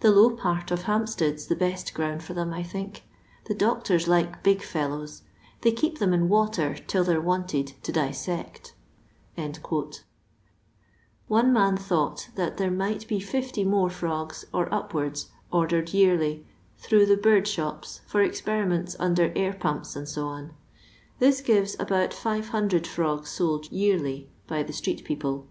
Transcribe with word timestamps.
The 0.00 0.10
low 0.10 0.30
part 0.30 0.72
of 0.72 0.82
Hempstead 0.82 1.38
's 1.38 1.46
the 1.46 1.54
best 1.54 1.94
ground 1.94 2.24
for 2.24 2.34
| 2.34 2.34
them, 2.34 2.52
I 2.52 2.64
think. 2.64 3.04
The 3.44 3.54
doctors 3.54 4.08
like 4.08 4.42
big 4.42 4.64
Mows. 4.74 5.22
They 5.60 5.70
I 5.70 5.74
keep 5.76 5.98
them 6.00 6.12
in 6.12 6.28
water 6.28 6.74
'til 6.74 7.04
they 7.04 7.14
're 7.16 7.20
wanted 7.20 7.68
to 7.84 7.92
dissect" 7.92 8.74
I 9.38 9.52
One 11.28 11.52
man 11.52 11.76
thonght 11.78 12.34
that 12.34 12.56
there 12.56 12.72
might 12.72 13.06
be 13.06 13.20
50 13.20 13.62
more 13.62 13.90
I 13.90 13.92
firogs 13.92 14.44
or 14.52 14.68
upwards 14.74 15.28
ordered 15.52 15.94
yearly, 15.94 16.44
dirough 16.82 17.06
the 17.06 17.16
bird 17.16 17.44
{•hope, 17.46 18.00
for 18.08 18.26
ezperimente 18.28 18.96
under 18.98 19.32
air 19.36 19.52
pomps, 19.52 19.90
&c 19.90 20.54
This 21.20 21.42
I 21.42 21.44
gives 21.44 21.76
abent 21.78 22.12
600 22.14 22.86
firogs 22.86 23.28
sold 23.28 23.70
yearly 23.70 24.30
by 24.48 24.64
the 24.64 24.72
street' 24.72 25.04
people. 25.04 25.46